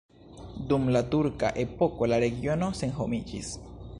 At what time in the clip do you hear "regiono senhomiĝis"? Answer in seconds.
2.25-3.55